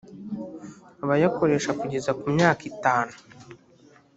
[1.03, 3.13] abayakoresha kugeza ku myaka itanu